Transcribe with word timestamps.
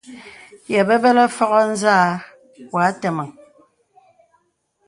Ye 0.71 0.79
bəbələ 0.87 1.23
fògo 1.35 1.61
nzà 1.73 1.97
wà 2.73 2.81
àteməŋ. 2.89 3.29